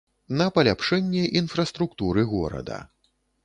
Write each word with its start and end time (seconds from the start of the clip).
На 0.39 0.47
паляпшэнне 0.55 1.21
інфраструктуры 1.43 2.27
горада. 2.35 2.85